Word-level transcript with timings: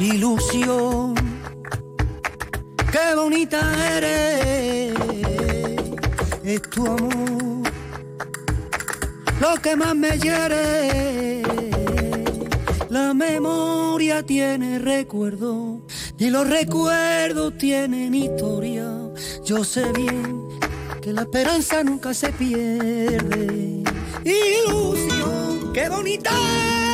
ilusión. 0.00 1.14
Qué 2.92 3.14
bonita 3.14 3.60
eres, 3.96 4.94
es 6.44 6.62
tu 6.62 6.86
amor. 6.86 7.70
Lo 9.40 9.54
que 9.62 9.76
más 9.76 9.94
me 9.94 10.18
hiere, 10.18 11.42
la 12.88 13.12
memoria 13.12 14.22
tiene 14.22 14.78
recuerdo 14.78 15.80
y 16.18 16.30
los 16.30 16.48
recuerdos 16.48 17.56
tienen 17.58 18.14
historia. 18.14 18.90
Yo 19.44 19.62
sé 19.62 19.92
bien 19.92 20.48
que 21.02 21.12
la 21.12 21.22
esperanza 21.22 21.84
nunca 21.84 22.14
se 22.14 22.32
pierde. 22.32 23.84
Ilusión, 24.24 25.72
qué 25.72 25.88
bonita 25.88 26.30
eres. 26.30 26.85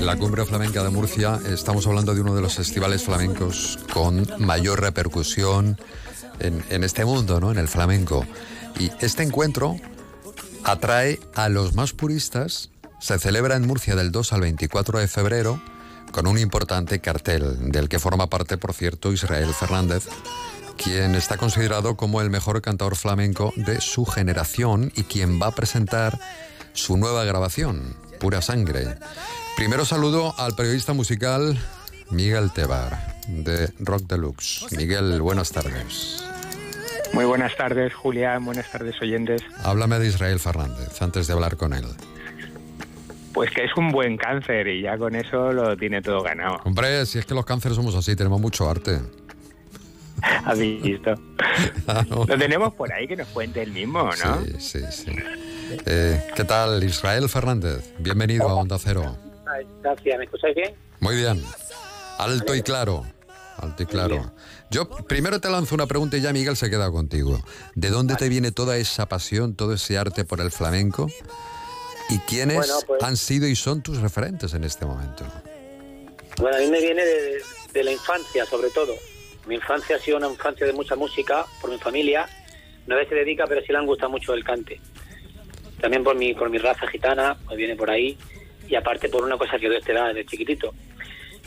La 0.00 0.16
Cumbre 0.16 0.44
Flamenca 0.44 0.82
de 0.82 0.90
Murcia, 0.90 1.40
estamos 1.48 1.86
hablando 1.86 2.14
de 2.14 2.20
uno 2.20 2.34
de 2.34 2.42
los 2.42 2.54
festivales 2.54 3.02
flamencos 3.02 3.78
con 3.92 4.26
mayor 4.38 4.80
repercusión 4.80 5.78
en, 6.38 6.62
en 6.68 6.84
este 6.84 7.04
mundo, 7.04 7.40
¿no? 7.40 7.50
En 7.50 7.58
el 7.58 7.68
flamenco. 7.68 8.26
Y 8.78 8.90
este 9.00 9.22
encuentro 9.22 9.76
atrae 10.64 11.18
a 11.34 11.48
los 11.48 11.74
más 11.74 11.92
puristas. 11.92 12.70
Se 13.00 13.18
celebra 13.18 13.56
en 13.56 13.66
Murcia 13.66 13.96
del 13.96 14.12
2 14.12 14.32
al 14.32 14.40
24 14.42 14.98
de 14.98 15.08
febrero 15.08 15.62
con 16.12 16.26
un 16.26 16.38
importante 16.38 17.00
cartel, 17.00 17.70
del 17.70 17.88
que 17.88 17.98
forma 17.98 18.28
parte, 18.28 18.58
por 18.58 18.72
cierto, 18.72 19.12
Israel 19.12 19.52
Fernández, 19.52 20.08
quien 20.76 21.14
está 21.14 21.36
considerado 21.36 21.96
como 21.96 22.20
el 22.20 22.30
mejor 22.30 22.60
cantador 22.62 22.96
flamenco 22.96 23.52
de 23.56 23.80
su 23.80 24.04
generación 24.04 24.92
y 24.94 25.04
quien 25.04 25.40
va 25.40 25.48
a 25.48 25.54
presentar 25.54 26.18
su 26.72 26.96
nueva 26.96 27.24
grabación, 27.24 27.96
Pura 28.20 28.42
Sangre. 28.42 28.96
Primero 29.56 29.84
saludo 29.84 30.34
al 30.38 30.54
periodista 30.54 30.92
musical 30.92 31.58
Miguel 32.10 32.52
Tebar, 32.52 33.16
de 33.26 33.72
Rock 33.80 34.02
Deluxe. 34.02 34.66
Miguel, 34.72 35.20
buenas 35.20 35.50
tardes. 35.50 36.24
Muy 37.12 37.24
buenas 37.24 37.56
tardes, 37.56 37.94
Julián. 37.94 38.44
Buenas 38.44 38.70
tardes, 38.70 39.00
oyentes. 39.00 39.42
Háblame 39.64 39.98
de 39.98 40.08
Israel 40.08 40.38
Fernández 40.38 41.00
antes 41.00 41.26
de 41.26 41.32
hablar 41.32 41.56
con 41.56 41.72
él. 41.72 41.86
Pues 43.32 43.50
que 43.50 43.64
es 43.64 43.76
un 43.76 43.90
buen 43.90 44.16
cáncer 44.16 44.66
y 44.68 44.82
ya 44.82 44.96
con 44.96 45.14
eso 45.14 45.52
lo 45.52 45.76
tiene 45.76 46.00
todo 46.02 46.22
ganado. 46.22 46.60
Hombre, 46.64 47.04
si 47.06 47.18
es 47.18 47.26
que 47.26 47.34
los 47.34 47.44
cánceres 47.44 47.76
somos 47.76 47.94
así, 47.94 48.16
tenemos 48.16 48.40
mucho 48.40 48.68
arte. 48.68 49.00
¿Has 50.50 50.58
visto? 50.60 51.12
Lo 52.08 52.38
tenemos 52.38 52.72
por 52.74 52.92
ahí 52.92 53.08
que 53.08 53.16
nos 53.16 53.26
cuente 53.28 53.62
el 53.62 53.72
mismo, 53.72 54.04
¿no? 54.24 54.44
Sí, 54.44 54.52
sí, 54.60 54.80
sí. 54.92 55.12
Eh, 55.86 56.24
¿Qué 56.36 56.44
tal, 56.44 56.84
Israel 56.84 57.28
Fernández? 57.28 57.92
Bienvenido 57.98 58.48
a 58.48 58.54
Onda 58.54 58.78
Cero. 58.78 59.16
Gracias, 59.82 60.18
¿me 60.18 60.24
escucháis 60.24 60.54
bien? 60.54 60.74
Muy 61.00 61.16
bien. 61.16 61.42
Alto 62.18 62.54
y 62.54 62.62
claro. 62.62 63.04
Alto 63.56 63.82
y 63.82 63.86
claro. 63.86 64.32
Yo 64.70 64.88
primero 64.88 65.40
te 65.40 65.50
lanzo 65.50 65.74
una 65.74 65.88
pregunta 65.88 66.16
y 66.16 66.20
ya 66.20 66.32
Miguel 66.32 66.56
se 66.56 66.70
queda 66.70 66.92
contigo. 66.92 67.40
¿De 67.74 67.90
dónde 67.90 68.14
te 68.14 68.28
viene 68.28 68.52
toda 68.52 68.76
esa 68.76 69.06
pasión, 69.06 69.56
todo 69.56 69.72
ese 69.72 69.98
arte 69.98 70.24
por 70.24 70.40
el 70.40 70.52
flamenco? 70.52 71.08
¿Y 72.08 72.18
quiénes 72.20 72.84
pues- 72.86 73.02
han 73.02 73.16
sido 73.16 73.48
y 73.48 73.56
son 73.56 73.82
tus 73.82 73.98
referentes 74.00 74.54
en 74.54 74.62
este 74.62 74.86
momento? 74.86 75.24
Bueno, 76.38 76.56
a 76.56 76.60
mí 76.60 76.68
me 76.68 76.80
viene 76.80 77.04
de, 77.04 77.42
de, 77.72 77.82
la 77.82 77.90
infancia, 77.90 78.46
sobre 78.46 78.70
todo. 78.70 78.94
Mi 79.46 79.54
infancia 79.54 79.96
ha 79.96 79.98
sido 79.98 80.16
una 80.16 80.28
infancia 80.28 80.66
de 80.66 80.72
mucha 80.72 80.96
música, 80.96 81.44
por 81.60 81.70
mi 81.70 81.78
familia. 81.78 82.26
No 82.86 82.96
se 82.96 83.14
dedica, 83.14 83.46
pero 83.46 83.60
sí 83.62 83.72
le 83.72 83.78
han 83.78 83.86
gustado 83.86 84.10
mucho 84.10 84.34
el 84.34 84.44
cante. 84.44 84.80
También 85.80 86.04
por 86.04 86.16
mi, 86.16 86.34
por 86.34 86.50
mi 86.50 86.58
raza 86.58 86.86
gitana, 86.86 87.36
me 87.48 87.56
viene 87.56 87.76
por 87.76 87.90
ahí. 87.90 88.16
Y 88.68 88.74
aparte 88.74 89.08
por 89.08 89.24
una 89.24 89.36
cosa 89.38 89.58
que 89.58 89.66
yo 89.66 89.80
te 89.80 89.92
da 89.92 90.08
desde 90.08 90.26
chiquitito. 90.26 90.74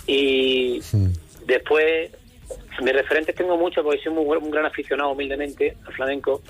Y 0.08 0.82
después 1.46 2.12
mis 2.82 2.94
referentes 2.94 3.36
tengo 3.36 3.58
muchos 3.58 3.84
porque 3.84 4.02
soy 4.02 4.14
un 4.14 4.52
gran 4.52 4.66
aficionado 4.66 5.12
humildemente 5.12 5.76
al 5.86 5.94
flamenco 5.94 6.42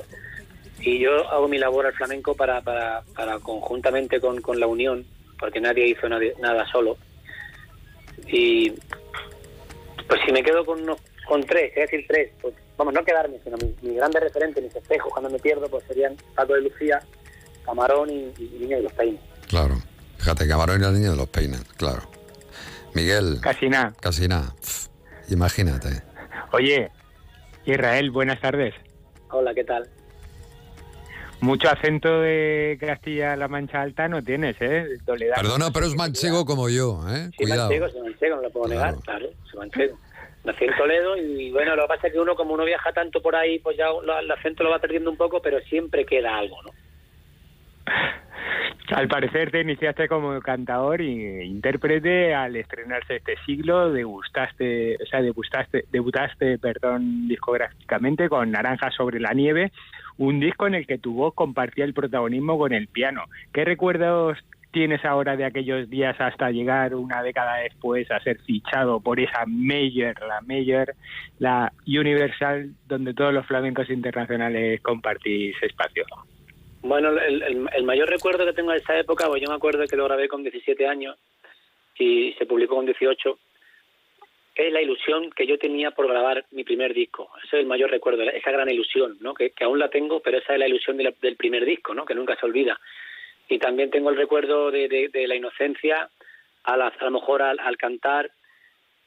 y 0.81 0.99
yo 0.99 1.29
hago 1.29 1.47
mi 1.47 1.57
labor 1.57 1.87
al 1.87 1.93
flamenco 1.93 2.35
para, 2.35 2.61
para, 2.61 3.03
para 3.15 3.39
conjuntamente 3.39 4.19
con, 4.19 4.41
con, 4.41 4.59
la 4.59 4.67
unión, 4.67 5.05
porque 5.37 5.59
nadie 5.59 5.87
hizo 5.87 6.07
nada 6.07 6.65
solo. 6.71 6.97
Y 8.27 8.71
pues 10.07 10.21
si 10.25 10.31
me 10.31 10.43
quedo 10.43 10.65
con 10.65 10.81
unos, 10.81 10.99
con 11.29 11.43
tres, 11.43 11.71
es 11.75 11.89
decir, 11.89 12.05
tres, 12.07 12.31
pues, 12.41 12.55
vamos, 12.75 12.91
no 12.93 13.05
quedarme, 13.05 13.39
sino 13.43 13.55
mis, 13.57 13.81
mis, 13.83 13.95
grandes 13.95 14.23
referentes, 14.23 14.63
mis 14.63 14.75
espejos 14.75 15.13
cuando 15.13 15.29
me 15.29 15.37
pierdo, 15.37 15.69
pues 15.69 15.85
serían 15.87 16.17
Paco 16.35 16.55
de 16.55 16.61
Lucía, 16.61 16.99
Camarón 17.63 18.09
y, 18.09 18.33
y 18.39 18.57
Niño 18.59 18.77
de 18.77 18.83
los 18.83 18.93
Peines. 18.93 19.21
Claro, 19.47 19.75
fíjate, 20.17 20.47
Camarón 20.47 20.79
y 20.79 20.83
la 20.83 20.91
Niña 20.91 21.11
de 21.11 21.17
los 21.17 21.29
Peines, 21.29 21.63
claro. 21.77 22.01
Miguel. 22.95 23.37
Casi 23.41 23.69
nada. 23.69 23.93
Casi 24.01 24.27
nada. 24.27 24.55
Imagínate. 25.29 26.01
Oye, 26.51 26.89
Israel, 27.65 28.09
buenas 28.09 28.41
tardes. 28.41 28.73
Hola, 29.29 29.53
¿qué 29.53 29.63
tal? 29.63 29.87
Mucho 31.41 31.69
acento 31.69 32.21
de 32.21 32.75
Castilla-La 32.81 33.47
Mancha 33.47 33.81
Alta 33.81 34.07
no 34.07 34.23
tienes, 34.23 34.55
¿eh? 34.59 34.97
Toledano. 35.05 35.41
Perdona, 35.43 35.71
pero 35.71 35.85
es 35.85 35.95
manchego 35.95 36.43
como 36.43 36.69
yo, 36.69 37.01
¿eh? 37.07 37.29
Sí, 37.31 37.43
Cuidado. 37.43 37.69
manchego, 37.69 37.89
soy 37.89 38.01
manchego, 38.01 38.35
no 38.37 38.41
lo 38.41 38.49
puedo 38.49 38.65
claro. 38.65 38.97
negar, 38.97 39.03
claro, 39.03 39.29
soy 39.49 39.59
manchego. 39.59 39.97
Nací 40.43 40.65
en 40.65 40.75
Toledo 40.77 41.17
y 41.17 41.51
bueno, 41.51 41.75
lo 41.75 41.83
que 41.83 41.87
pasa 41.89 42.07
es 42.07 42.13
que 42.13 42.19
uno 42.19 42.35
como 42.35 42.53
uno 42.53 42.65
viaja 42.65 42.91
tanto 42.93 43.21
por 43.21 43.35
ahí, 43.35 43.59
pues 43.59 43.77
ya 43.77 43.87
el 44.21 44.31
acento 44.31 44.63
lo 44.63 44.69
va 44.69 44.79
perdiendo 44.79 45.11
un 45.11 45.17
poco, 45.17 45.41
pero 45.41 45.59
siempre 45.61 46.05
queda 46.05 46.37
algo, 46.37 46.61
¿no? 46.63 46.71
Al 48.95 49.07
parecer 49.07 49.51
te 49.51 49.61
iniciaste 49.61 50.07
como 50.07 50.39
cantador 50.41 51.01
e 51.01 51.45
intérprete 51.45 52.33
al 52.33 52.55
estrenarse 52.55 53.17
este 53.17 53.35
siglo, 53.45 53.91
degustaste, 53.91 54.95
o 54.95 55.05
sea, 55.05 55.21
degustaste, 55.21 55.85
debutaste, 55.91 56.57
perdón, 56.57 57.27
discográficamente 57.27 58.27
con 58.29 58.49
Naranja 58.49 58.89
sobre 58.89 59.19
la 59.19 59.33
nieve, 59.33 59.71
un 60.17 60.39
disco 60.39 60.65
en 60.65 60.73
el 60.73 60.87
que 60.87 60.97
tu 60.97 61.13
voz 61.13 61.35
compartía 61.35 61.85
el 61.85 61.93
protagonismo 61.93 62.57
con 62.57 62.73
el 62.73 62.87
piano. 62.87 63.25
¿Qué 63.53 63.63
recuerdos 63.63 64.39
tienes 64.71 65.03
ahora 65.03 65.35
de 65.35 65.45
aquellos 65.45 65.89
días 65.89 66.15
hasta 66.19 66.51
llegar 66.51 66.93
una 66.93 67.23
década 67.23 67.57
después 67.57 68.09
a 68.11 68.19
ser 68.19 68.39
fichado 68.41 68.99
por 68.99 69.19
esa 69.19 69.45
Major, 69.47 70.15
la 70.27 70.41
Major, 70.41 70.93
la 71.39 71.71
Universal, 71.87 72.69
donde 72.87 73.13
todos 73.13 73.33
los 73.33 73.45
flamencos 73.45 73.89
internacionales 73.89 74.81
compartís 74.81 75.55
espacio? 75.61 76.05
Bueno, 76.81 77.09
el, 77.19 77.83
mayor 77.83 78.09
recuerdo 78.09 78.45
que 78.45 78.53
tengo 78.53 78.71
de 78.71 78.77
esa 78.77 78.97
época, 78.97 79.27
pues 79.27 79.41
yo 79.41 79.49
me 79.49 79.55
acuerdo 79.55 79.85
que 79.85 79.97
lo 79.97 80.05
grabé 80.05 80.27
con 80.27 80.43
17 80.43 80.87
años 80.87 81.17
y 81.97 82.33
se 82.33 82.45
publicó 82.45 82.75
con 82.75 82.85
18, 82.85 83.37
es 84.55 84.73
la 84.73 84.81
ilusión 84.81 85.29
que 85.31 85.45
yo 85.45 85.57
tenía 85.57 85.91
por 85.91 86.07
grabar 86.07 86.45
mi 86.51 86.63
primer 86.63 86.93
disco. 86.93 87.29
Ese 87.43 87.57
es 87.57 87.61
el 87.61 87.65
mayor 87.65 87.89
recuerdo, 87.89 88.23
esa 88.23 88.51
gran 88.51 88.69
ilusión, 88.69 89.17
¿no? 89.19 89.33
Que, 89.33 89.49
que 89.51 89.65
aún 89.65 89.79
la 89.79 89.89
tengo, 89.89 90.21
pero 90.21 90.37
esa 90.37 90.53
es 90.53 90.59
la 90.59 90.67
ilusión 90.67 90.97
del 90.97 91.35
primer 91.35 91.65
disco, 91.65 91.93
¿no? 91.93 92.05
Que 92.05 92.15
nunca 92.15 92.37
se 92.37 92.45
olvida. 92.45 92.79
Y 93.49 93.59
también 93.59 93.89
tengo 93.89 94.11
el 94.11 94.15
recuerdo 94.15 94.71
de, 94.71 95.09
la 95.27 95.35
inocencia, 95.35 96.09
a, 96.63 96.77
la, 96.77 96.87
a 96.87 97.05
lo 97.05 97.11
mejor 97.11 97.41
al, 97.41 97.77
cantar 97.77 98.31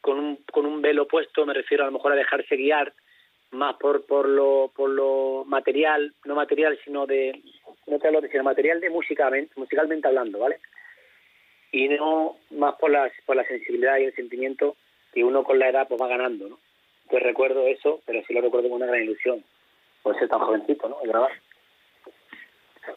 con 0.00 0.19
un, 0.19 0.36
con 0.50 0.66
un 0.66 0.82
velo 0.82 1.06
puesto, 1.06 1.47
me 1.47 1.54
refiero 1.54 1.84
a 1.84 1.86
lo 1.86 1.92
mejor 1.92 2.12
a 2.12 2.16
dejarse 2.16 2.56
guiar 2.56 2.92
más 3.53 3.76
por 3.76 4.04
por 4.06 4.28
lo 4.28 4.72
por 4.75 4.88
lo 4.88 5.44
material 5.47 6.14
no 6.25 6.34
material 6.34 6.78
sino 6.84 7.06
de 7.06 7.42
no 7.86 7.98
te 7.98 8.06
hablo 8.06 8.22
de 8.22 8.30
sino 8.30 8.42
material 8.42 8.80
de 8.80 8.88
música 8.88 9.30
musicalmente 9.56 10.08
hablando 10.08 10.38
vale 10.38 10.59
y 11.70 11.88
no 11.88 12.36
más 12.50 12.76
por 12.76 12.91
la 12.91 13.10
por 13.26 13.36
la 13.36 13.44
sensibilidad 13.44 13.98
y 13.98 14.04
el 14.04 14.14
sentimiento 14.14 14.76
que 15.12 15.22
uno 15.22 15.44
con 15.44 15.59
la 15.59 15.69
edad 15.69 15.86
pues 15.86 16.00
va 16.00 16.09
ganando 16.09 16.48
no 16.48 16.59
pues 17.10 17.22
recuerdo 17.22 17.66
eso 17.66 18.00
pero 18.06 18.22
sí 18.26 18.32
lo 18.32 18.41
recuerdo 18.41 18.70
con 18.70 18.80
una 18.80 18.86
gran 18.86 19.03
ilusión 19.03 19.44
por 20.03 20.19
ser 20.19 20.28
tan 20.28 20.41
jovencito 20.41 20.88
no 20.88 20.97
y 21.04 21.09
grabar 21.09 21.33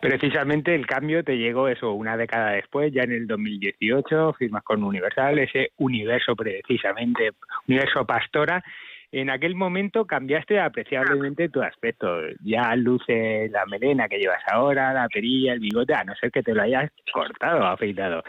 Precisamente 0.06 0.75
el 0.75 0.86
cambio 0.86 1.24
te 1.24 1.36
llegó 1.36 1.68
eso 1.68 1.94
una 1.94 2.16
década 2.16 2.52
después, 2.52 2.94
ya 2.94 3.02
en 3.02 3.12
el 3.12 3.25
2018, 3.25 4.34
firmas 4.34 4.62
con 4.63 4.84
Universal, 4.84 5.40
ese 5.40 5.72
universo 5.78 6.36
precisamente, 6.36 7.31
universo 7.68 8.06
Pastora, 8.06 8.63
en 9.12 9.31
aquel 9.31 9.56
momento 9.56 10.06
cambiaste 10.06 10.60
apreciablemente 10.60 11.50
tu 11.50 11.60
aspecto. 11.63 12.19
Ya 12.44 12.75
luce 12.75 13.50
la 13.50 13.66
melena 13.66 14.07
que 14.07 14.19
llevas 14.19 14.44
ahora, 14.52 14.94
la 14.94 15.07
perilla, 15.07 15.54
el 15.54 15.60
bigote, 15.60 15.96
a 15.96 16.04
no 16.04 16.13
ser 16.13 16.31
que 16.31 16.44
te 16.44 16.54
lo 16.54 16.62
hayas 16.62 16.92
cortado 17.12 17.66
afeitado. 17.66 18.24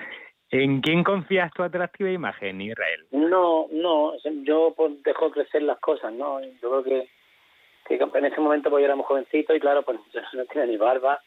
¿En 0.51 0.81
quién 0.81 1.05
confías 1.05 1.53
tu 1.53 1.63
atractiva 1.63 2.11
imagen, 2.11 2.59
Israel? 2.59 3.05
No, 3.11 3.67
no, 3.71 4.15
yo 4.45 4.73
pues, 4.75 5.03
dejo 5.03 5.31
crecer 5.31 5.63
las 5.63 5.79
cosas, 5.81 6.11
¿no? 6.15 6.41
Yo 6.41 6.83
creo 6.83 6.85
que, 6.85 7.09
en 7.91 8.25
ese 8.25 8.41
momento 8.41 8.71
pues 8.71 8.81
yo 8.81 8.87
era 8.87 8.97
muy 8.97 9.05
y 9.31 9.61
claro, 9.61 9.83
pues 9.83 9.99
yo 10.15 10.21
no 10.33 10.47
tenía 10.47 10.67
ni 10.67 10.79
barba 10.79 11.21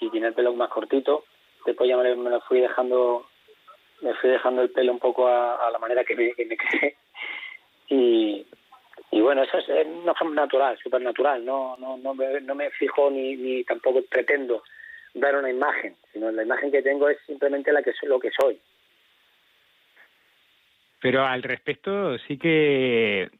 y 0.00 0.10
tenía 0.10 0.28
el 0.28 0.34
pelo 0.34 0.52
más 0.54 0.70
cortito. 0.70 1.24
Después 1.64 1.88
ya 1.88 1.96
me, 1.96 2.14
lo 2.14 2.40
fui 2.42 2.60
dejando, 2.60 3.26
me 4.02 4.14
fui 4.14 4.30
dejando 4.30 4.62
el 4.62 4.70
pelo 4.70 4.92
un 4.92 4.98
poco 4.98 5.26
a, 5.26 5.66
a 5.66 5.70
la 5.70 5.78
manera 5.78 6.04
que 6.04 6.14
me, 6.14 6.32
que 6.32 6.46
me 6.46 6.56
quedé. 6.80 6.96
Y, 7.88 8.46
y 9.10 9.20
bueno, 9.20 9.42
eso 9.42 9.58
es, 9.58 9.68
es 9.68 9.86
una 9.86 10.14
forma 10.14 10.34
natural, 10.34 10.78
súper 10.78 11.00
natural. 11.00 11.44
No, 11.44 11.76
no, 11.78 11.96
no, 11.96 12.14
me, 12.14 12.40
no 12.40 12.54
me 12.54 12.70
fijo 12.70 13.10
ni, 13.10 13.36
ni 13.36 13.64
tampoco 13.64 14.02
pretendo 14.02 14.62
dar 15.14 15.36
una 15.36 15.50
imagen, 15.50 15.96
sino 16.12 16.30
la 16.30 16.42
imagen 16.42 16.70
que 16.70 16.82
tengo 16.82 17.08
es 17.08 17.18
simplemente 17.26 17.72
la 17.72 17.82
que 17.82 17.92
soy, 17.94 18.08
lo 18.08 18.20
que 18.20 18.30
soy. 18.30 18.60
Pero 21.00 21.24
al 21.24 21.42
respecto 21.42 22.18
sí 22.18 22.38
que 22.38 23.30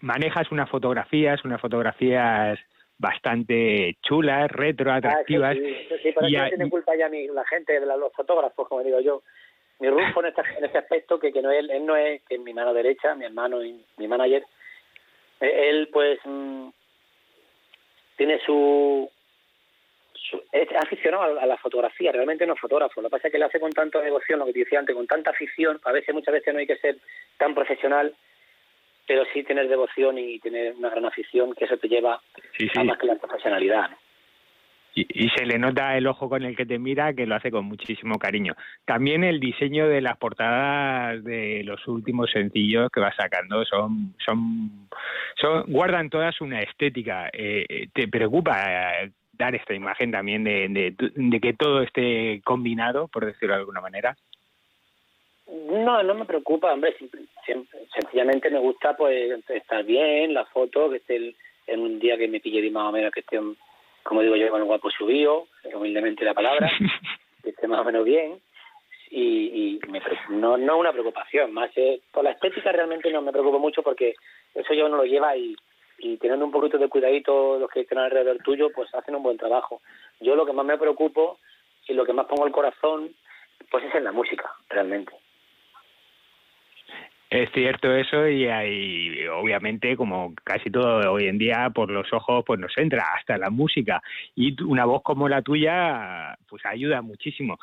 manejas 0.00 0.50
unas 0.50 0.68
fotografías, 0.68 1.44
unas 1.44 1.60
fotografías 1.60 2.58
bastante 3.02 3.96
chulas, 4.00 4.48
retro, 4.50 4.92
atractivas. 4.92 5.50
Ah, 5.56 5.58
eso 5.58 5.62
sí, 5.66 5.74
eso 5.86 5.96
sí, 6.02 6.12
pero 6.14 6.28
y 6.28 6.34
eso 6.36 6.40
a- 6.40 6.44
no 6.44 6.48
tiene 6.50 6.70
culpa 6.70 6.96
ya 6.96 7.08
mi, 7.08 7.26
la 7.26 7.44
gente, 7.44 7.78
los 7.80 8.12
fotógrafos, 8.14 8.68
como 8.68 8.82
digo 8.82 9.00
yo. 9.00 9.22
Mi 9.80 9.88
Rufo 9.90 10.20
en 10.20 10.26
este, 10.26 10.42
en 10.56 10.64
este 10.64 10.78
aspecto, 10.78 11.18
que, 11.18 11.32
que 11.32 11.42
no 11.42 11.50
él, 11.50 11.68
él 11.68 11.84
no 11.84 11.96
es 11.96 12.22
que 12.22 12.36
es 12.36 12.40
mi 12.40 12.54
mano 12.54 12.72
derecha, 12.72 13.16
mi 13.16 13.24
hermano 13.24 13.64
y 13.64 13.84
mi 13.96 14.06
manager, 14.06 14.44
eh, 15.40 15.68
él 15.70 15.88
pues 15.92 16.20
mm, 16.24 16.68
tiene 18.16 18.38
su, 18.46 19.10
su- 20.14 20.42
es 20.52 20.68
aficionado 20.80 21.24
a, 21.40 21.42
a 21.42 21.46
la 21.46 21.56
fotografía, 21.56 22.12
realmente 22.12 22.46
no 22.46 22.54
es 22.54 22.60
fotógrafo. 22.60 23.02
Lo 23.02 23.08
que 23.08 23.12
pasa 23.16 23.26
es 23.28 23.32
que 23.32 23.38
lo 23.40 23.46
hace 23.46 23.58
con 23.58 23.72
tanta 23.72 24.00
devoción, 24.00 24.38
lo 24.38 24.46
que 24.46 24.52
te 24.52 24.60
decía 24.60 24.78
antes, 24.78 24.94
con 24.94 25.08
tanta 25.08 25.30
afición. 25.30 25.80
A 25.84 25.90
veces, 25.90 26.14
muchas 26.14 26.34
veces 26.34 26.54
no 26.54 26.60
hay 26.60 26.66
que 26.68 26.76
ser 26.76 26.98
tan 27.36 27.52
profesional, 27.52 28.14
pero 29.06 29.24
sí 29.32 29.42
tener 29.42 29.68
devoción 29.68 30.18
y 30.18 30.38
tener 30.38 30.74
una 30.74 30.90
gran 30.90 31.04
afición, 31.06 31.54
que 31.54 31.64
eso 31.64 31.76
te 31.76 31.88
lleva 31.88 32.20
Sí, 32.56 32.68
sí. 32.72 32.80
a 32.80 32.84
más 32.84 32.98
que 32.98 33.06
la 33.06 33.16
profesionalidad. 33.16 33.90
¿no? 33.90 33.96
Y, 34.94 35.06
y 35.24 35.28
se 35.30 35.46
le 35.46 35.58
nota 35.58 35.96
el 35.96 36.06
ojo 36.06 36.28
con 36.28 36.42
el 36.42 36.54
que 36.54 36.66
te 36.66 36.78
mira 36.78 37.14
que 37.14 37.26
lo 37.26 37.34
hace 37.34 37.50
con 37.50 37.64
muchísimo 37.64 38.18
cariño. 38.18 38.54
También 38.84 39.24
el 39.24 39.40
diseño 39.40 39.88
de 39.88 40.02
las 40.02 40.18
portadas 40.18 41.24
de 41.24 41.62
los 41.64 41.86
últimos 41.88 42.30
sencillos 42.30 42.90
que 42.92 43.00
va 43.00 43.12
sacando 43.14 43.64
son 43.64 44.14
son, 44.24 44.88
son 45.40 45.64
guardan 45.68 46.10
todas 46.10 46.38
una 46.42 46.60
estética. 46.60 47.28
Eh, 47.32 47.64
eh, 47.68 47.88
¿Te 47.92 48.06
preocupa 48.06 49.02
eh, 49.02 49.12
dar 49.32 49.54
esta 49.54 49.72
imagen 49.72 50.10
también 50.10 50.44
de, 50.44 50.68
de, 50.68 50.94
de 50.98 51.40
que 51.40 51.54
todo 51.54 51.80
esté 51.82 52.42
combinado, 52.44 53.08
por 53.08 53.24
decirlo 53.24 53.54
de 53.54 53.60
alguna 53.60 53.80
manera? 53.80 54.14
No, 55.52 56.02
no 56.02 56.14
me 56.14 56.24
preocupa, 56.24 56.72
hombre. 56.72 56.96
simple- 56.98 57.26
siempre- 57.44 57.80
sencillamente 57.92 58.50
me 58.50 58.58
gusta 58.58 58.96
pues 58.96 59.38
estar 59.50 59.84
bien, 59.84 60.32
la 60.34 60.46
foto, 60.46 60.88
que 60.90 60.96
esté 60.96 61.16
el- 61.16 61.36
en 61.66 61.80
un 61.80 61.98
día 61.98 62.16
que 62.16 62.26
me 62.28 62.40
pille 62.40 62.60
bien 62.60 62.72
más 62.72 62.88
o 62.88 62.92
menos, 62.92 63.12
que 63.12 63.20
esté, 63.20 63.38
un- 63.38 63.56
como 64.02 64.22
digo 64.22 64.34
yo, 64.36 64.48
con 64.50 64.60
el 64.60 64.66
guapo 64.66 64.90
subido, 64.90 65.46
humildemente 65.74 66.24
la 66.24 66.34
palabra, 66.34 66.68
que 67.42 67.50
esté 67.50 67.68
más 67.68 67.80
o 67.80 67.84
menos 67.84 68.04
bien. 68.04 68.40
Y, 69.10 69.76
y 69.84 69.90
me 69.90 70.00
no 70.30 70.56
no 70.56 70.78
una 70.78 70.90
preocupación, 70.90 71.52
más 71.52 71.70
eh, 71.76 72.00
por 72.12 72.24
la 72.24 72.30
estética 72.30 72.72
realmente 72.72 73.10
no 73.12 73.20
me 73.20 73.30
preocupo 73.30 73.58
mucho 73.58 73.82
porque 73.82 74.14
eso 74.54 74.72
ya 74.72 74.86
uno 74.86 74.96
lo 74.96 75.04
lleva 75.04 75.36
y, 75.36 75.54
y 75.98 76.16
teniendo 76.16 76.46
un 76.46 76.50
poquito 76.50 76.78
de 76.78 76.88
cuidadito 76.88 77.58
los 77.58 77.68
que 77.68 77.80
están 77.80 77.98
alrededor 77.98 78.38
tuyo, 78.38 78.70
pues 78.74 78.92
hacen 78.94 79.14
un 79.14 79.22
buen 79.22 79.36
trabajo. 79.36 79.82
Yo 80.20 80.34
lo 80.34 80.46
que 80.46 80.54
más 80.54 80.64
me 80.64 80.78
preocupo 80.78 81.38
y 81.86 81.92
lo 81.92 82.06
que 82.06 82.14
más 82.14 82.24
pongo 82.24 82.46
el 82.46 82.52
corazón, 82.52 83.14
pues 83.70 83.84
es 83.84 83.94
en 83.94 84.04
la 84.04 84.12
música, 84.12 84.50
realmente. 84.70 85.12
Es 87.32 87.50
cierto 87.52 87.90
eso 87.90 88.28
y 88.28 88.46
hay, 88.46 89.26
obviamente, 89.28 89.96
como 89.96 90.34
casi 90.44 90.70
todo 90.70 91.10
hoy 91.10 91.28
en 91.28 91.38
día, 91.38 91.70
por 91.74 91.90
los 91.90 92.12
ojos 92.12 92.44
pues 92.46 92.60
nos 92.60 92.76
entra 92.76 93.06
hasta 93.16 93.38
la 93.38 93.48
música 93.48 94.02
y 94.34 94.62
una 94.62 94.84
voz 94.84 95.02
como 95.02 95.30
la 95.30 95.40
tuya 95.40 96.36
pues 96.46 96.60
ayuda 96.66 97.00
muchísimo. 97.00 97.56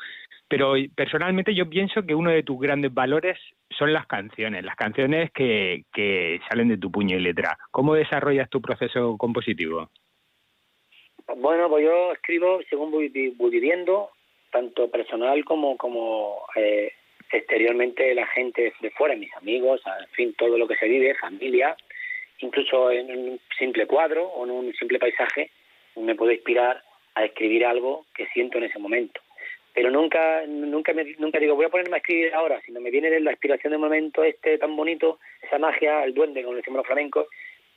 Pero 0.48 0.74
personalmente 0.96 1.54
yo 1.54 1.70
pienso 1.70 2.04
que 2.04 2.16
uno 2.16 2.30
de 2.30 2.42
tus 2.42 2.58
grandes 2.58 2.92
valores 2.92 3.38
son 3.78 3.92
las 3.92 4.08
canciones, 4.08 4.64
las 4.64 4.74
canciones 4.74 5.30
que, 5.30 5.84
que 5.92 6.40
salen 6.48 6.66
de 6.66 6.78
tu 6.78 6.90
puño 6.90 7.16
y 7.16 7.20
letra. 7.20 7.56
¿Cómo 7.70 7.94
desarrollas 7.94 8.50
tu 8.50 8.60
proceso 8.60 9.16
compositivo? 9.16 9.88
Bueno, 11.36 11.68
pues 11.68 11.84
yo 11.84 12.10
escribo 12.10 12.58
según 12.68 12.90
voy 12.90 13.08
viviendo, 13.08 14.10
tanto 14.50 14.90
personal 14.90 15.44
como 15.44 15.76
como 15.76 16.38
eh, 16.56 16.90
exteriormente 17.30 18.14
la 18.14 18.26
gente 18.26 18.72
de 18.80 18.90
fuera, 18.90 19.14
mis 19.14 19.34
amigos, 19.34 19.82
en 19.86 20.08
fin, 20.08 20.34
todo 20.34 20.58
lo 20.58 20.66
que 20.66 20.76
se 20.76 20.86
vive, 20.86 21.14
familia, 21.14 21.76
incluso 22.38 22.90
en 22.90 23.10
un 23.10 23.40
simple 23.58 23.86
cuadro 23.86 24.26
o 24.26 24.44
en 24.44 24.50
un 24.50 24.74
simple 24.74 24.98
paisaje, 24.98 25.50
me 25.96 26.14
puedo 26.14 26.32
inspirar 26.32 26.82
a 27.14 27.24
escribir 27.24 27.64
algo 27.66 28.06
que 28.14 28.26
siento 28.28 28.58
en 28.58 28.64
ese 28.64 28.78
momento. 28.78 29.20
Pero 29.72 29.90
nunca 29.90 30.44
nunca 30.46 30.92
me, 30.92 31.04
nunca 31.18 31.38
digo 31.38 31.54
voy 31.54 31.66
a 31.66 31.70
ponerme 31.70 31.96
a 31.96 31.98
escribir 31.98 32.34
ahora, 32.34 32.60
sino 32.66 32.80
me 32.80 32.90
viene 32.90 33.10
de 33.10 33.20
la 33.20 33.32
inspiración 33.32 33.70
del 33.70 33.80
momento 33.80 34.24
este 34.24 34.58
tan 34.58 34.74
bonito, 34.74 35.18
esa 35.42 35.58
magia, 35.58 36.02
el 36.04 36.14
duende, 36.14 36.42
como 36.42 36.56
decimos 36.56 36.78
los 36.78 36.86
flamencos, 36.86 37.28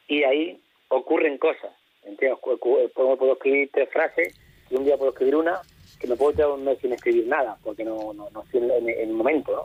y 0.07 0.23
ahí 0.23 0.59
ocurren 0.87 1.37
cosas. 1.37 1.71
¿entiendes? 2.03 2.39
Puedo 2.41 3.33
escribir 3.33 3.69
tres 3.71 3.89
frases 3.89 4.39
y 4.69 4.75
un 4.75 4.85
día 4.85 4.97
puedo 4.97 5.11
escribir 5.11 5.35
una 5.35 5.61
que 6.03 6.09
me 6.09 6.17
puedo 6.17 6.33
tirar 6.33 6.49
un 6.51 6.65
mes 6.65 6.77
sin 6.81 6.91
escribir 6.91 7.25
nada, 7.27 7.57
porque 7.63 7.85
no, 7.85 8.13
no, 8.13 8.29
no 8.33 8.43
estoy 8.43 8.59
en, 8.61 8.69
en- 8.71 8.89
en 8.89 9.09
el 9.09 9.13
momento, 9.15 9.51
¿no? 9.55 9.63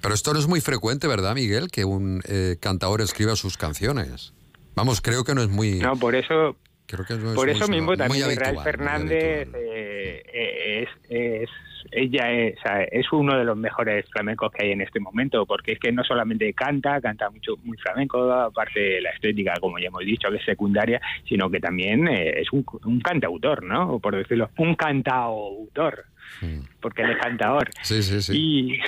Pero 0.00 0.14
esto 0.14 0.32
no 0.32 0.38
es 0.40 0.48
muy 0.48 0.60
frecuente, 0.62 1.06
¿verdad, 1.06 1.34
Miguel? 1.34 1.68
Que 1.70 1.84
un 1.84 2.22
eh, 2.26 2.56
cantador 2.58 3.02
escriba 3.02 3.36
sus 3.36 3.56
canciones. 3.58 4.32
Vamos, 4.74 5.00
creo 5.02 5.22
que 5.24 5.34
no 5.34 5.42
es 5.42 5.48
muy... 5.50 5.74
No, 5.78 5.94
por 5.96 6.14
eso 6.14 6.56
creo 6.86 7.04
que 7.04 7.14
no 7.14 7.30
es 7.30 7.34
Por 7.36 7.46
muy 7.48 7.56
eso 7.56 7.68
mismo 7.68 7.94
también 7.96 8.30
Israel 8.30 8.56
Fernández 8.64 9.48
eh, 9.54 10.22
eh, 10.32 10.82
es, 10.82 10.88
es 11.10 11.50
ella 11.90 12.30
es, 12.30 12.58
o 12.58 12.62
sea, 12.62 12.82
es 12.84 13.12
uno 13.12 13.36
de 13.36 13.44
los 13.44 13.56
mejores 13.56 14.08
flamencos 14.10 14.52
que 14.52 14.66
hay 14.66 14.72
en 14.72 14.80
este 14.82 15.00
momento, 15.00 15.44
porque 15.46 15.72
es 15.72 15.78
que 15.78 15.92
no 15.92 16.04
solamente 16.04 16.52
canta, 16.54 17.00
canta 17.00 17.30
mucho 17.30 17.56
muy 17.64 17.76
flamenco, 17.78 18.30
aparte 18.32 18.80
de 18.80 19.00
la 19.00 19.10
estética, 19.10 19.54
como 19.60 19.78
ya 19.78 19.88
hemos 19.88 20.04
dicho, 20.04 20.30
que 20.30 20.36
es 20.36 20.44
secundaria, 20.44 21.00
sino 21.28 21.50
que 21.50 21.60
también 21.60 22.08
eh, 22.08 22.40
es 22.40 22.52
un, 22.52 22.64
un 22.84 23.00
cantautor, 23.00 23.62
¿no? 23.62 23.98
Por 23.98 24.16
decirlo, 24.16 24.50
un 24.58 24.74
cantautor, 24.74 26.04
Mm. 26.40 26.60
porque 26.80 27.02
él 27.02 27.10
es 27.10 27.18
cantador. 27.18 27.68
Sí, 27.82 28.02
sí, 28.02 28.22
sí. 28.22 28.32
Y, 28.36 28.80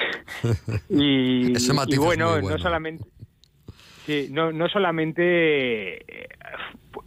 y, 0.89 1.53
Ese 1.53 1.73
y 1.89 1.93
es 1.93 1.99
bueno, 1.99 2.31
muy 2.31 2.37
no 2.37 2.43
bueno. 2.43 2.59
solamente 2.59 3.05
sí, 4.07 4.29
no, 4.31 4.53
no 4.53 4.69
solamente 4.69 5.97
eh, 6.23 6.29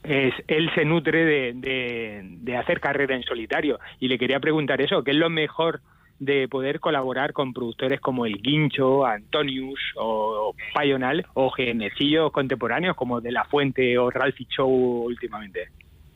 es, 0.08 0.34
él 0.48 0.70
se 0.74 0.86
nutre 0.86 1.26
de, 1.26 1.54
de, 1.54 2.22
de 2.24 2.58
hacer 2.58 2.80
carrera 2.80 3.16
en 3.16 3.24
solitario 3.24 3.80
y 4.00 4.08
le 4.08 4.18
quería 4.18 4.40
preguntar 4.40 4.82
eso, 4.82 5.04
¿qué 5.04 5.12
es 5.12 5.18
lo 5.18 5.30
mejor 5.30 5.82
de 6.20 6.48
poder 6.48 6.80
colaborar 6.80 7.34
con 7.34 7.54
productores 7.54 8.00
como 8.00 8.26
El 8.26 8.42
Guincho, 8.42 9.06
Antonius 9.06 9.80
o 9.96 10.56
Payonal 10.74 11.26
o 11.34 11.50
genecillos 11.52 12.32
contemporáneos 12.32 12.96
como 12.96 13.22
De 13.22 13.32
La 13.32 13.44
Fuente 13.46 13.98
o 13.98 14.10
Ralphie 14.10 14.48
Show 14.50 14.70
últimamente? 15.06 15.68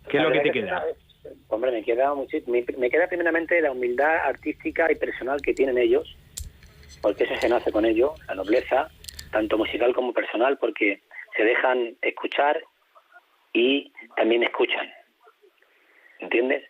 ¿Qué 0.09 0.17
es 0.17 0.23
lo 0.23 0.31
que 0.31 0.39
te 0.39 0.51
queda? 0.51 0.83
Hombre, 1.49 1.71
me 1.71 1.83
queda, 1.83 2.13
me, 2.47 2.65
me 2.77 2.89
queda 2.89 3.07
primeramente 3.07 3.61
la 3.61 3.71
humildad 3.71 4.15
artística 4.25 4.91
y 4.91 4.95
personal 4.95 5.39
que 5.41 5.53
tienen 5.53 5.77
ellos, 5.77 6.17
porque 7.01 7.25
eso 7.25 7.35
se 7.39 7.49
nace 7.49 7.71
con 7.71 7.85
ello, 7.85 8.13
la 8.27 8.35
nobleza, 8.35 8.89
tanto 9.31 9.57
musical 9.57 9.93
como 9.93 10.13
personal, 10.13 10.57
porque 10.57 11.01
se 11.37 11.43
dejan 11.43 11.95
escuchar 12.01 12.59
y 13.53 13.91
también 14.15 14.43
escuchan. 14.43 14.89
¿Entiendes? 16.19 16.63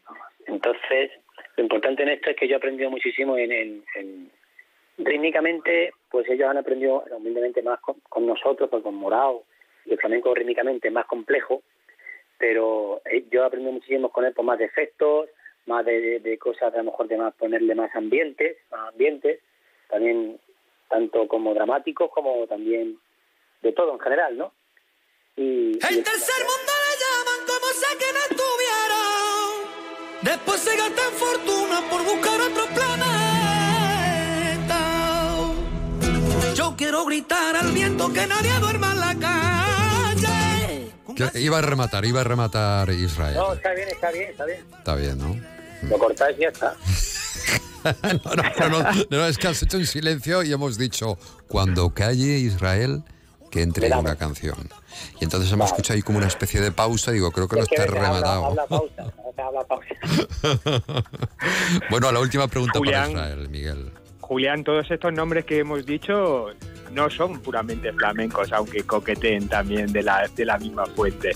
Entonces, 0.48 1.12
lo 1.58 1.64
importante 1.64 2.04
en 2.04 2.10
esto 2.10 2.30
es 2.30 2.36
que 2.38 2.48
yo 2.48 2.56
he 2.56 2.58
aprendido 2.58 2.90
muchísimo 2.90 3.38
en, 3.38 3.52
en- 3.52 3.84
en- 3.96 4.32
rítmicamente, 4.98 5.94
pues 6.10 6.28
ellos 6.30 6.50
han 6.50 6.58
aprendido 6.58 7.04
humildemente 7.12 7.62
más 7.62 7.80
con, 7.82 8.00
con 8.10 8.26
nosotros, 8.26 8.70
pues 8.70 8.84
con 8.84 8.96
Morao, 8.96 9.44
y 9.86 9.94
el 9.94 9.98
flamenco 10.00 10.34
rítmicamente 10.34 10.90
más 10.92 11.06
complejo, 11.06 11.64
pero 12.38 13.02
eh, 13.06 13.26
yo 13.32 13.42
he 13.42 13.46
aprendido 13.46 13.74
muchísimo 13.74 14.10
con 14.12 14.26
él 14.26 14.34
por 14.34 14.46
más 14.46 14.60
de 14.60 14.66
efectos, 14.66 15.30
más 15.66 15.86
de, 15.86 16.00
de- 16.00 16.20
de 16.20 16.38
cosas, 16.38 16.74
a 16.74 16.78
lo 16.78 16.86
mejor 16.86 17.08
de 17.08 17.18
más 17.18 17.34
ponerle 17.36 17.76
más 17.76 17.94
ambientes, 17.96 18.58
más 18.72 18.90
ambientes, 18.90 19.40
también 19.90 20.40
tanto 20.90 21.28
como 21.28 21.54
dramáticos 21.54 22.10
como 22.12 22.46
también 22.48 22.98
de 23.62 23.72
todo 23.74 23.94
en 23.94 24.00
general, 24.00 24.38
¿no? 24.38 24.54
Y, 25.36 25.72
y 25.72 25.74
El 25.74 26.04
tercer 26.04 26.44
mundo 26.46 26.71
que 28.00 28.06
no 28.14 28.20
estuvieron. 28.30 29.72
Después 30.22 30.62
se 30.62 30.76
gastan 30.78 31.14
fortuna 31.18 31.82
por 31.90 32.04
buscar 32.04 32.42
otro 32.42 32.66
planeta. 32.76 33.02
Yo 36.56 36.76
quiero 36.78 37.06
gritar 37.06 37.56
al 37.56 37.72
viento 37.72 38.12
que 38.14 38.28
nadie 38.28 38.54
duerma 38.60 38.92
en 38.92 39.00
la 39.00 39.16
calle. 39.16 40.92
Iba 41.40 41.60
a 41.60 41.62
rematar, 41.62 42.06
iba 42.06 42.22
a 42.22 42.24
rematar 42.24 42.90
Israel. 42.92 43.36
no, 43.36 43.54
está 43.54 43.74
bien, 43.74 43.90
está 43.90 44.12
bien, 44.12 44.30
está 44.30 44.46
bien. 44.46 44.66
Está 44.78 44.96
bien, 44.96 45.18
¿no? 45.18 45.36
Lo 45.90 45.98
cortáis 45.98 46.38
y 46.38 46.42
ya 46.42 46.50
está. 46.50 46.76
no, 47.84 48.36
no, 48.36 48.70
no, 48.70 48.84
no, 48.84 49.06
no, 49.10 49.26
es 49.26 49.38
que 49.38 49.48
has 49.48 49.62
hecho 49.64 49.78
un 49.78 49.88
silencio 49.88 50.44
y 50.44 50.54
hemos 50.54 50.78
dicho, 50.78 51.18
cuando 51.48 51.94
calle 51.94 52.38
Israel, 52.38 53.04
que 53.52 53.62
entre 53.62 53.92
una 53.96 54.16
canción. 54.16 54.56
Y 55.20 55.24
entonces 55.26 55.52
hemos 55.52 55.66
Vale. 55.70 55.72
escuchado 55.74 55.96
ahí 55.98 56.02
como 56.02 56.18
una 56.18 56.28
especie 56.28 56.60
de 56.62 56.72
pausa, 56.72 57.12
digo, 57.12 57.32
creo 57.32 57.48
que 57.48 57.58
no 57.58 57.64
Es 57.64 57.72
está 57.72 57.84
habla- 57.84 58.02
rematado. 58.02 58.46
Habla, 58.46 58.66
pausa, 58.66 59.14
habla 59.38 59.64
pausa. 59.68 60.92
bueno, 61.90 62.12
la 62.12 62.20
última 62.20 62.48
pregunta 62.48 62.80
Julián. 62.80 63.14
para 63.14 63.28
Israel, 63.30 63.50
Miguel. 63.50 63.92
Julián, 64.22 64.64
todos 64.64 64.90
estos 64.90 65.12
nombres 65.12 65.44
que 65.46 65.60
hemos 65.60 65.86
dicho 65.86 66.48
no 66.94 67.10
son 67.10 67.40
puramente 67.42 67.92
flamencos, 67.94 68.52
aunque 68.54 68.84
coqueteen 68.84 69.48
también 69.50 69.92
de 69.92 70.04
la, 70.04 70.28
de 70.36 70.46
la 70.46 70.58
misma 70.58 70.86
fuente. 70.86 71.32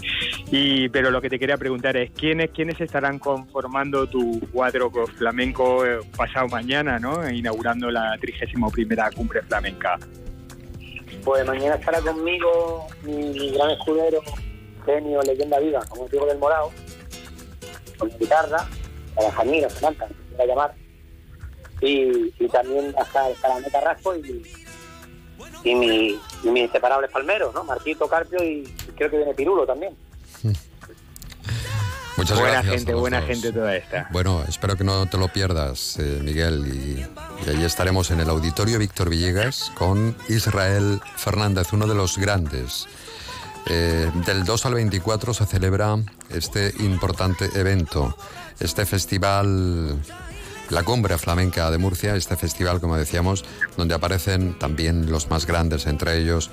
Y, 0.51 0.87
pero 0.89 1.11
lo 1.11 1.21
que 1.21 1.29
te 1.29 1.37
quería 1.39 1.57
preguntar 1.57 1.95
es, 1.97 2.11
¿quiénes, 2.11 2.51
quiénes 2.51 2.79
estarán 2.79 3.19
conformando 3.19 4.07
tu 4.07 4.39
cuadro 4.51 4.91
flamenco 5.17 5.85
eh, 5.85 5.99
pasado 6.15 6.47
mañana, 6.47 6.99
¿no? 6.99 7.29
inaugurando 7.29 7.89
la 7.91 8.17
31 8.19 8.69
cumbre 9.15 9.41
flamenca? 9.43 9.97
Pues 11.25 11.43
mañana 11.45 11.75
estará 11.75 11.99
conmigo 12.01 12.87
mi 13.01 13.49
gran 13.49 13.71
escudero, 13.71 14.21
genio, 14.85 15.23
leyenda 15.23 15.57
viva, 15.59 15.83
como 15.89 16.07
digo 16.07 16.27
del 16.27 16.37
Morado, 16.37 16.71
con 17.97 18.09
mi 18.09 18.13
guitarra, 18.19 18.69
la 19.19 19.31
Jamira, 19.31 19.67
Samantha, 19.71 20.07
voy 20.31 20.41
a 20.41 20.45
llamar, 20.45 20.75
y, 21.81 22.29
también 22.49 22.93
hasta 22.95 23.29
el 23.29 23.63
Meta 23.63 23.81
Rasco 23.81 24.15
y, 24.15 24.43
y, 25.63 25.75
mi, 25.75 26.19
y 26.43 26.49
mis 26.49 26.63
inseparables 26.65 27.09
palmeros, 27.09 27.55
¿no? 27.55 27.63
Marquito, 27.63 28.07
Carpio 28.07 28.43
y, 28.43 28.63
creo 28.95 29.09
que 29.09 29.17
viene 29.17 29.33
Pirulo 29.33 29.65
también. 29.65 29.95
Muchas 32.25 32.39
buena 32.39 32.53
gracias. 32.53 32.75
gente, 32.75 32.93
buena 32.95 33.21
gente 33.21 33.51
toda 33.51 33.75
esta. 33.75 34.07
Bueno, 34.11 34.43
espero 34.47 34.75
que 34.75 34.83
no 34.83 35.05
te 35.05 35.15
lo 35.19 35.27
pierdas, 35.27 35.97
eh, 35.99 36.19
Miguel. 36.23 36.65
Y, 36.65 37.05
y 37.45 37.49
allí 37.51 37.63
estaremos 37.63 38.09
en 38.09 38.19
el 38.19 38.27
Auditorio 38.29 38.79
Víctor 38.79 39.11
Villegas 39.11 39.71
con 39.75 40.17
Israel 40.27 40.99
Fernández, 41.17 41.71
uno 41.71 41.85
de 41.85 41.93
los 41.93 42.17
grandes. 42.17 42.87
Eh, 43.67 44.09
del 44.25 44.43
2 44.43 44.65
al 44.65 44.73
24 44.73 45.35
se 45.35 45.45
celebra 45.45 45.97
este 46.31 46.73
importante 46.79 47.47
evento, 47.53 48.17
este 48.59 48.87
festival, 48.87 49.95
la 50.69 50.81
Cumbre 50.81 51.19
Flamenca 51.19 51.69
de 51.69 51.77
Murcia, 51.77 52.15
este 52.15 52.35
festival, 52.37 52.81
como 52.81 52.97
decíamos, 52.97 53.45
donde 53.77 53.93
aparecen 53.93 54.57
también 54.57 55.11
los 55.11 55.29
más 55.29 55.45
grandes, 55.45 55.85
entre 55.85 56.17
ellos, 56.17 56.49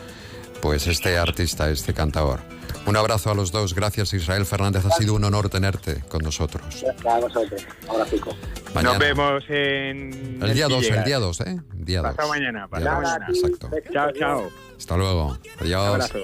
pues 0.63 0.87
este 0.87 1.19
artista, 1.19 1.69
este 1.69 1.93
cantador. 1.93 2.41
Un 2.87 2.97
abrazo 2.97 3.31
a 3.31 3.35
los 3.35 3.51
dos, 3.51 3.75
gracias 3.75 4.15
Israel 4.15 4.47
Fernández, 4.47 4.85
ha 4.87 4.91
sido 4.93 5.15
un 5.15 5.25
honor 5.25 5.49
tenerte 5.51 6.01
con 6.09 6.23
nosotros. 6.23 6.85
A 7.05 7.19
vosotros, 7.19 7.67
ahora 7.89 8.07
fico. 8.07 8.35
Nos 8.81 8.99
vemos 8.99 9.43
en... 9.49 10.39
El 10.41 10.55
día 10.55 10.69
2, 10.69 10.87
el 10.87 11.05
día 11.05 11.19
2, 11.19 11.41
¿eh? 11.43 11.61
Día 11.75 12.01
dos. 12.01 12.15
Pasado 12.15 12.29
mañana, 12.29 12.69
dos, 12.71 12.81
mañana. 12.81 13.27
Exacto. 13.29 13.71
Chao, 13.93 14.13
chao. 14.13 14.51
Hasta 14.79 14.97
luego. 14.97 15.27
Un 15.27 15.39
Adiós. 15.61 15.89
abrazo. 15.89 16.19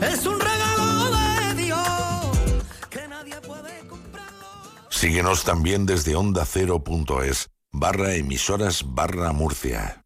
Es 0.00 0.26
un 0.26 0.40
regalo 0.40 1.10
de 1.10 1.62
Dios 1.62 1.80
que 2.88 3.08
nadie 3.08 3.34
puede 3.42 3.78
comprarlo. 3.88 4.46
Síguenos 4.90 5.44
también 5.44 5.86
desde 5.86 6.14
onda 6.14 6.44
cero.es 6.46 7.50
barra 7.72 8.14
emisoras 8.14 8.84
barra 8.86 9.32
Murcia. 9.32 9.99